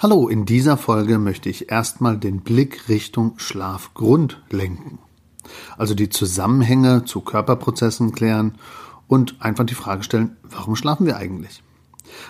[0.00, 5.00] Hallo, in dieser Folge möchte ich erstmal den Blick Richtung Schlafgrund lenken.
[5.76, 8.58] Also die Zusammenhänge zu Körperprozessen klären
[9.08, 11.64] und einfach die Frage stellen, warum schlafen wir eigentlich?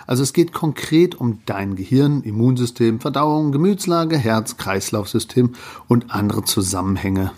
[0.07, 5.53] Also es geht konkret um dein Gehirn, Immunsystem, Verdauung, Gemütslage, Herz, Kreislaufsystem
[5.87, 7.33] und andere Zusammenhänge.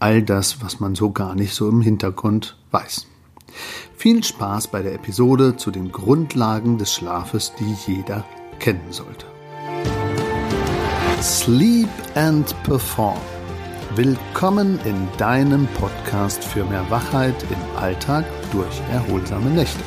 [0.00, 3.06] All das, was man so gar nicht so im Hintergrund weiß.
[3.98, 8.24] Viel Spaß bei der Episode zu den Grundlagen des Schlafes, die jeder
[8.58, 9.33] kennen sollte.
[11.24, 13.18] Sleep and Perform.
[13.96, 19.82] Willkommen in deinem Podcast für mehr Wachheit im Alltag durch erholsame Nächte.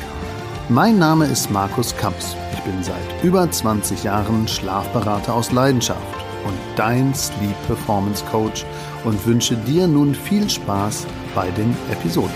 [0.68, 2.34] Mein Name ist Markus Kamps.
[2.52, 6.02] Ich bin seit über 20 Jahren Schlafberater aus Leidenschaft
[6.44, 8.66] und dein Sleep Performance Coach
[9.04, 12.34] und wünsche dir nun viel Spaß bei den Episoden.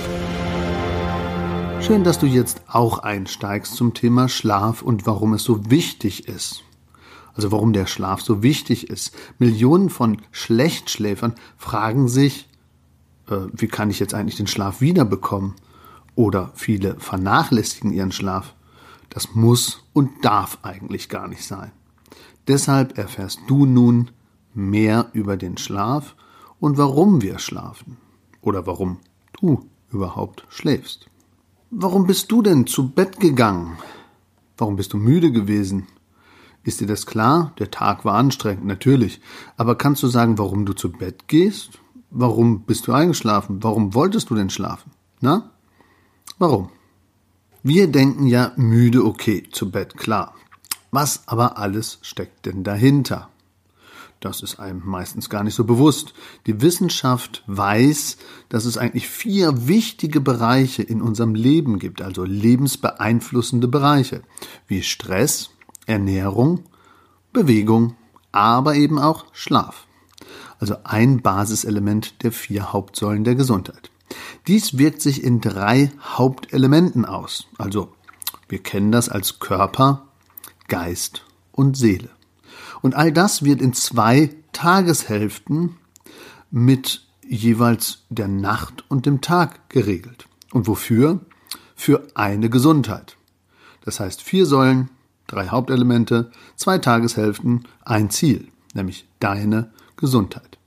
[1.80, 6.62] Schön, dass du jetzt auch einsteigst zum Thema Schlaf und warum es so wichtig ist.
[7.34, 9.14] Also warum der Schlaf so wichtig ist.
[9.38, 12.48] Millionen von Schlechtschläfern fragen sich,
[13.28, 15.54] äh, wie kann ich jetzt eigentlich den Schlaf wiederbekommen?
[16.14, 18.54] Oder viele vernachlässigen ihren Schlaf.
[19.08, 21.72] Das muss und darf eigentlich gar nicht sein.
[22.48, 24.10] Deshalb erfährst du nun
[24.54, 26.16] mehr über den Schlaf
[26.60, 27.96] und warum wir schlafen.
[28.40, 28.98] Oder warum
[29.40, 31.06] du überhaupt schläfst.
[31.70, 33.78] Warum bist du denn zu Bett gegangen?
[34.58, 35.86] Warum bist du müde gewesen?
[36.64, 37.52] Ist dir das klar?
[37.58, 39.20] Der Tag war anstrengend, natürlich.
[39.56, 41.80] Aber kannst du sagen, warum du zu Bett gehst?
[42.10, 43.62] Warum bist du eingeschlafen?
[43.62, 44.92] Warum wolltest du denn schlafen?
[45.20, 45.50] Na?
[46.38, 46.70] Warum?
[47.62, 50.34] Wir denken ja müde okay, zu Bett, klar.
[50.90, 53.28] Was aber alles steckt denn dahinter?
[54.18, 56.12] Das ist einem meistens gar nicht so bewusst.
[56.46, 58.18] Die Wissenschaft weiß,
[58.48, 64.22] dass es eigentlich vier wichtige Bereiche in unserem Leben gibt, also lebensbeeinflussende Bereiche,
[64.68, 65.50] wie Stress,
[65.86, 66.64] Ernährung,
[67.32, 67.96] Bewegung,
[68.30, 69.86] aber eben auch Schlaf.
[70.58, 73.90] Also ein Basiselement der vier Hauptsäulen der Gesundheit.
[74.46, 77.46] Dies wirkt sich in drei Hauptelementen aus.
[77.58, 77.92] Also
[78.48, 80.06] wir kennen das als Körper,
[80.68, 82.10] Geist und Seele.
[82.80, 85.76] Und all das wird in zwei Tageshälften
[86.50, 90.28] mit jeweils der Nacht und dem Tag geregelt.
[90.52, 91.20] Und wofür?
[91.74, 93.16] Für eine Gesundheit.
[93.84, 94.90] Das heißt vier Säulen,
[95.26, 100.58] drei Hauptelemente, zwei Tageshälften, ein Ziel, nämlich deine Gesundheit.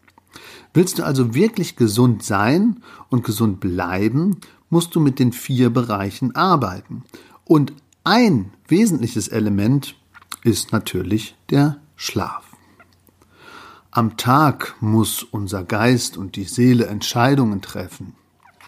[0.74, 6.36] Willst du also wirklich gesund sein und gesund bleiben, musst du mit den vier Bereichen
[6.36, 7.04] arbeiten.
[7.46, 7.74] Und
[8.04, 9.96] ein wesentliches Element
[10.44, 12.44] ist natürlich der Schlaf.
[13.92, 18.14] Am Tag muss unser Geist und die Seele Entscheidungen treffen.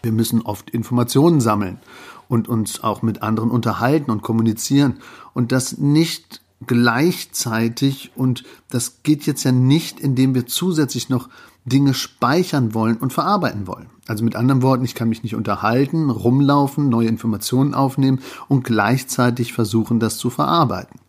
[0.02, 1.80] Wir müssen oft Informationen sammeln
[2.28, 4.98] und uns auch mit anderen unterhalten und kommunizieren
[5.34, 11.30] und das nicht gleichzeitig und das geht jetzt ja nicht, indem wir zusätzlich noch
[11.66, 13.90] Dinge speichern wollen und verarbeiten wollen.
[14.08, 19.54] Also mit anderen Worten, ich kann mich nicht unterhalten, rumlaufen, neue Informationen aufnehmen und gleichzeitig
[19.54, 21.00] versuchen, das zu verarbeiten.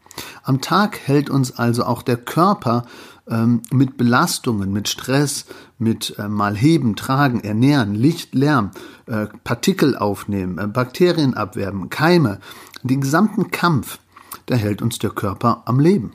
[0.42, 2.84] Am Tag hält uns also auch der Körper
[3.28, 5.46] ähm, mit Belastungen, mit Stress,
[5.78, 8.70] mit äh, mal heben, tragen, ernähren, Licht, Lärm,
[9.06, 12.40] äh, Partikel aufnehmen, äh, Bakterien abwerben, Keime,
[12.82, 13.98] den gesamten Kampf,
[14.46, 16.12] da hält uns der Körper am Leben,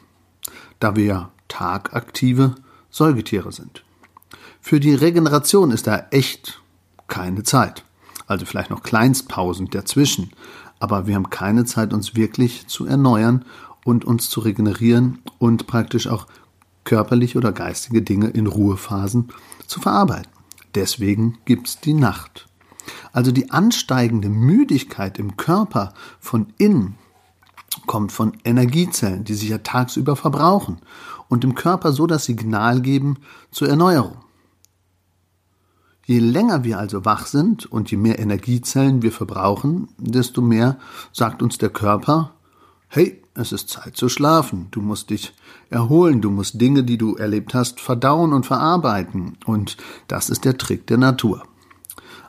[0.79, 2.55] da wir ja tagaktive
[2.89, 3.83] Säugetiere sind.
[4.59, 6.61] Für die Regeneration ist da echt
[7.07, 7.83] keine Zeit.
[8.27, 10.31] Also vielleicht noch Kleinstpausen dazwischen.
[10.79, 13.45] Aber wir haben keine Zeit, uns wirklich zu erneuern
[13.83, 16.27] und uns zu regenerieren und praktisch auch
[16.83, 19.29] körperliche oder geistige Dinge in Ruhephasen
[19.67, 20.31] zu verarbeiten.
[20.75, 22.47] Deswegen gibt's die Nacht.
[23.11, 26.95] Also die ansteigende Müdigkeit im Körper von innen
[27.85, 30.79] kommt von Energiezellen, die sich ja tagsüber verbrauchen
[31.29, 33.17] und dem Körper so das Signal geben
[33.51, 34.17] zur Erneuerung.
[36.05, 40.77] Je länger wir also wach sind und je mehr Energiezellen wir verbrauchen, desto mehr
[41.13, 42.33] sagt uns der Körper,
[42.89, 45.33] hey, es ist Zeit zu schlafen, du musst dich
[45.69, 49.37] erholen, du musst Dinge, die du erlebt hast, verdauen und verarbeiten.
[49.45, 51.43] Und das ist der Trick der Natur.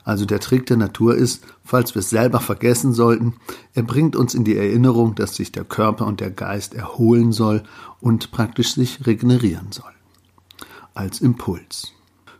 [0.03, 3.35] Also der Trick der Natur ist, falls wir es selber vergessen sollten,
[3.73, 7.63] er bringt uns in die Erinnerung, dass sich der Körper und der Geist erholen soll
[8.01, 9.91] und praktisch sich regenerieren soll.
[10.93, 11.94] Als Impuls.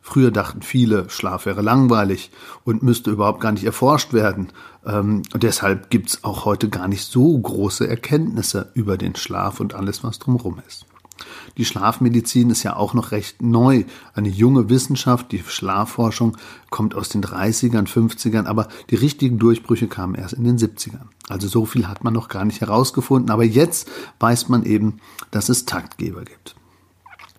[0.07, 2.30] Früher dachten viele, Schlaf wäre langweilig
[2.63, 4.50] und müsste überhaupt gar nicht erforscht werden.
[4.86, 10.04] Ähm, deshalb gibt's auch heute gar nicht so große Erkenntnisse über den Schlaf und alles,
[10.04, 10.86] was drumherum ist.
[11.57, 13.84] Die Schlafmedizin ist ja auch noch recht neu.
[14.13, 16.38] Eine junge Wissenschaft, die Schlafforschung
[16.69, 21.08] kommt aus den 30ern, 50ern, aber die richtigen Durchbrüche kamen erst in den 70ern.
[21.30, 24.98] Also so viel hat man noch gar nicht herausgefunden, aber jetzt weiß man eben,
[25.31, 26.56] dass es Taktgeber gibt.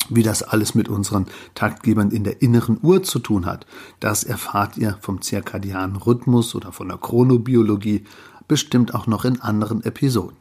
[0.09, 3.67] Wie das alles mit unseren Taktgebern in der inneren Uhr zu tun hat,
[4.01, 8.05] das erfahrt ihr vom zirkadianen Rhythmus oder von der Chronobiologie
[8.49, 10.37] bestimmt auch noch in anderen Episoden.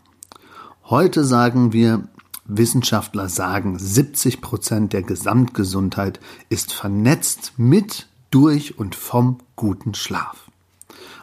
[0.84, 2.08] Heute sagen wir,
[2.46, 6.20] Wissenschaftler sagen, 70 Prozent der Gesamtgesundheit
[6.50, 10.50] ist vernetzt mit, durch und vom guten Schlaf.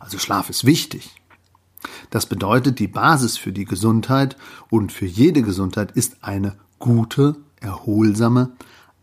[0.01, 1.15] Also Schlaf ist wichtig.
[2.11, 4.37] Das bedeutet, die Basis für die Gesundheit
[4.71, 8.51] und für jede Gesundheit ist eine gute, erholsame,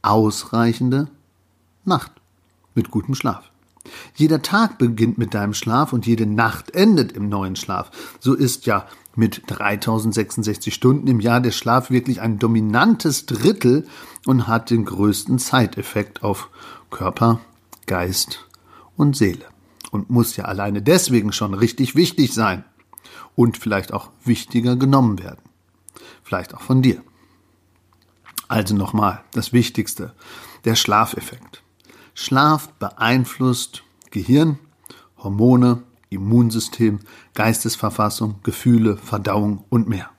[0.02, 1.08] ausreichende
[1.86, 2.12] Nacht
[2.76, 3.50] mit gutem Schlaf.
[4.16, 7.92] Jeder Tag beginnt mit deinem Schlaf und jede Nacht endet im neuen Schlaf.
[8.20, 8.86] So ist ja
[9.16, 13.88] mit 3066 Stunden im Jahr der Schlaf wirklich ein dominantes Drittel
[14.26, 16.50] und hat den größten Zeiteffekt auf
[16.92, 17.40] Körper,
[17.86, 18.48] Geist
[18.96, 19.46] und Seele.
[19.92, 22.64] Und muss ja alleine deswegen schon richtig wichtig sein
[23.36, 25.42] und vielleicht auch wichtiger genommen werden.
[26.24, 27.02] Vielleicht auch von dir.
[28.50, 30.14] Also nochmal, das Wichtigste,
[30.66, 31.62] der Schlafeffekt.
[32.16, 34.58] Schlaf beeinflusst Gehirn,
[35.18, 37.00] Hormone, Immunsystem,
[37.36, 40.10] Geistesverfassung, Gefühle, Verdauung und mehr.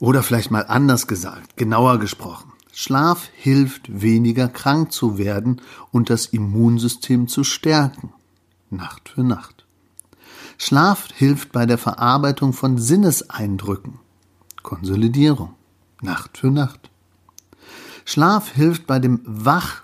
[0.00, 2.52] Oder vielleicht mal anders gesagt, genauer gesprochen.
[2.72, 5.62] Schlaf hilft weniger krank zu werden
[5.92, 8.12] und das Immunsystem zu stärken.
[8.68, 9.64] Nacht für Nacht.
[10.58, 13.98] Schlaf hilft bei der Verarbeitung von Sinneseindrücken.
[14.62, 15.54] Konsolidierung.
[16.02, 16.90] Nacht für Nacht.
[18.04, 19.82] Schlaf hilft bei dem Wach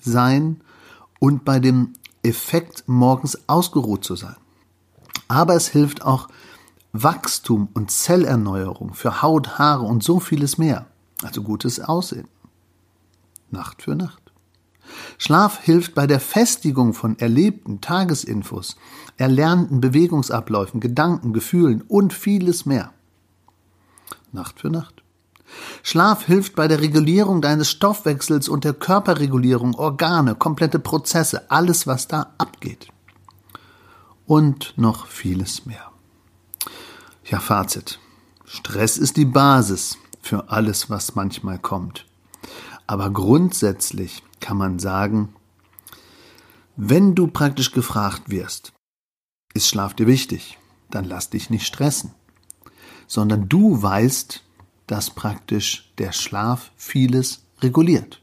[0.00, 0.60] sein
[1.18, 4.36] und bei dem Effekt, morgens ausgeruht zu sein.
[5.26, 6.28] Aber es hilft auch
[6.92, 10.86] Wachstum und Zellerneuerung für Haut, Haare und so vieles mehr.
[11.22, 12.28] Also gutes Aussehen.
[13.50, 14.20] Nacht für Nacht.
[15.16, 18.76] Schlaf hilft bei der Festigung von erlebten Tagesinfos,
[19.16, 22.92] erlernten Bewegungsabläufen, Gedanken, Gefühlen und vieles mehr.
[24.32, 25.03] Nacht für Nacht.
[25.82, 32.08] Schlaf hilft bei der Regulierung deines Stoffwechsels und der Körperregulierung, Organe, komplette Prozesse, alles, was
[32.08, 32.88] da abgeht.
[34.26, 35.90] Und noch vieles mehr.
[37.24, 37.98] Ja, Fazit.
[38.44, 42.06] Stress ist die Basis für alles, was manchmal kommt.
[42.86, 45.34] Aber grundsätzlich kann man sagen,
[46.76, 48.72] wenn du praktisch gefragt wirst,
[49.54, 50.58] ist Schlaf dir wichtig,
[50.90, 52.12] dann lass dich nicht stressen,
[53.06, 54.42] sondern du weißt,
[54.86, 58.20] dass praktisch der Schlaf vieles reguliert.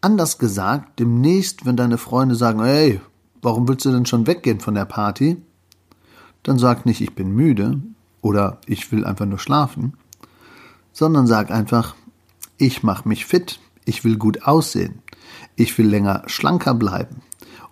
[0.00, 3.00] Anders gesagt, demnächst, wenn deine Freunde sagen, hey,
[3.40, 5.36] warum willst du denn schon weggehen von der Party?
[6.42, 7.80] Dann sag nicht, ich bin müde
[8.20, 9.94] oder ich will einfach nur schlafen,
[10.92, 11.94] sondern sag einfach,
[12.58, 15.02] ich mach mich fit, ich will gut aussehen,
[15.56, 17.22] ich will länger schlanker bleiben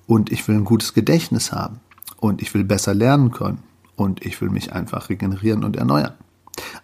[0.07, 1.81] und ich will ein gutes Gedächtnis haben
[2.19, 3.62] und ich will besser lernen können
[3.97, 6.15] und ich will mich einfach regenerieren und erneuern.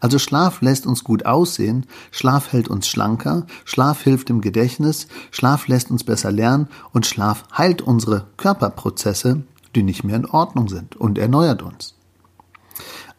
[0.01, 5.69] Also Schlaf lässt uns gut aussehen, Schlaf hält uns schlanker, Schlaf hilft im Gedächtnis, Schlaf
[5.69, 9.43] lässt uns besser lernen und Schlaf heilt unsere Körperprozesse,
[9.75, 11.95] die nicht mehr in Ordnung sind und erneuert uns.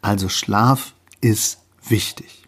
[0.02, 2.46] Also Schlaf ist wichtig.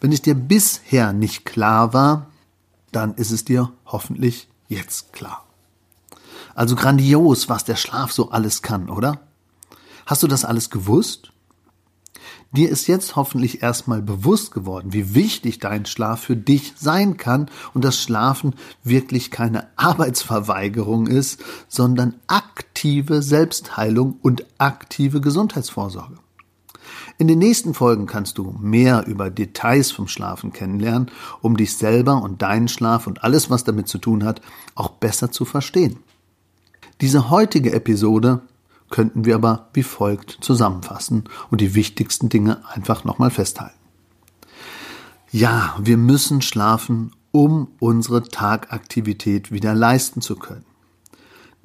[0.00, 2.26] Wenn es dir bisher nicht klar war,
[2.90, 5.44] dann ist es dir hoffentlich jetzt klar.
[6.54, 9.20] Also grandios, was der Schlaf so alles kann, oder?
[10.04, 11.31] Hast du das alles gewusst?
[12.54, 17.50] Dir ist jetzt hoffentlich erstmal bewusst geworden, wie wichtig dein Schlaf für dich sein kann
[17.72, 26.16] und dass Schlafen wirklich keine Arbeitsverweigerung ist, sondern aktive Selbstheilung und aktive Gesundheitsvorsorge.
[27.18, 31.10] In den nächsten Folgen kannst du mehr über Details vom Schlafen kennenlernen,
[31.40, 34.40] um dich selber und deinen Schlaf und alles, was damit zu tun hat,
[34.74, 35.98] auch besser zu verstehen.
[37.00, 38.42] Diese heutige Episode
[38.92, 43.74] könnten wir aber wie folgt zusammenfassen und die wichtigsten Dinge einfach nochmal festhalten.
[45.32, 50.66] Ja, wir müssen schlafen, um unsere Tagaktivität wieder leisten zu können.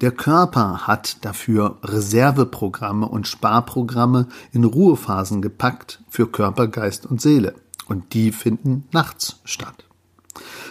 [0.00, 7.54] Der Körper hat dafür Reserveprogramme und Sparprogramme in Ruhephasen gepackt für Körper, Geist und Seele.
[7.86, 9.84] Und die finden nachts statt.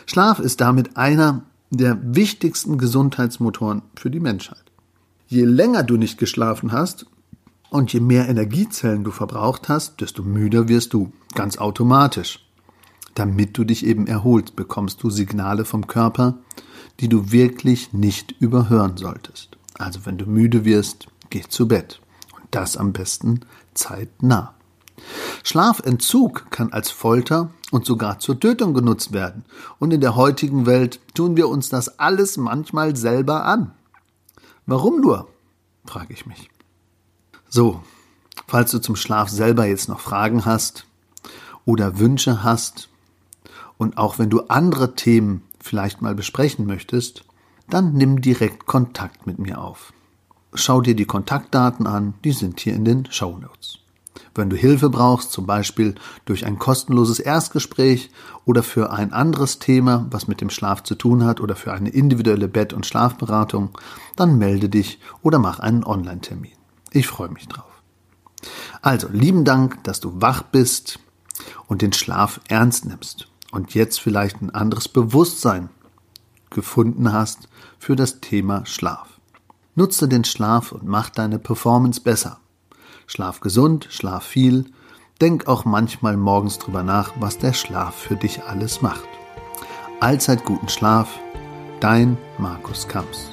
[0.06, 4.67] Schlaf ist damit einer der wichtigsten Gesundheitsmotoren für die Menschheit
[5.28, 7.06] je länger du nicht geschlafen hast
[7.70, 12.44] und je mehr Energiezellen du verbraucht hast, desto müder wirst du, ganz automatisch.
[13.14, 16.38] Damit du dich eben erholst, bekommst du Signale vom Körper,
[17.00, 19.58] die du wirklich nicht überhören solltest.
[19.74, 22.00] Also wenn du müde wirst, geh zu Bett.
[22.36, 23.42] Und das am besten
[23.74, 24.54] zeitnah.
[25.44, 29.46] Schlafentzug kann als Folter und sogar zur Tötung genutzt werden.
[29.80, 33.72] Und in der heutigen Welt tun wir uns das alles manchmal selber an.
[34.68, 35.30] Warum nur?
[35.86, 36.50] frage ich mich.
[37.48, 37.82] So,
[38.48, 40.86] falls du zum Schlaf selber jetzt noch Fragen hast
[41.64, 42.90] oder Wünsche hast
[43.78, 47.24] und auch wenn du andere Themen vielleicht mal besprechen möchtest,
[47.70, 49.94] dann nimm direkt Kontakt mit mir auf.
[50.54, 53.80] Schau dir die Kontaktdaten an, die sind hier in den Show Notes.
[54.36, 55.96] Wenn du Hilfe brauchst, zum Beispiel
[56.26, 58.12] durch ein kostenloses Erstgespräch
[58.46, 61.90] oder für ein anderes Thema, was mit dem Schlaf zu tun hat oder für eine
[61.90, 63.78] individuelle Bett- und Schlafberatung,
[64.16, 66.54] dann melde dich oder mach einen Online-Termin.
[66.92, 67.82] Ich freue mich drauf.
[68.82, 71.00] Also, lieben Dank, dass du wach bist
[71.68, 75.70] und den Schlaf ernst nimmst und jetzt vielleicht ein anderes Bewusstsein
[76.50, 79.20] gefunden hast für das Thema Schlaf.
[79.76, 82.40] Nutze den Schlaf und mach deine Performance besser.
[83.08, 84.66] Schlaf gesund, schlaf viel.
[85.22, 89.08] Denk auch manchmal morgens drüber nach, was der Schlaf für dich alles macht.
[90.00, 91.20] Allzeit guten Schlaf.
[91.80, 93.30] Dein Markus Kamps.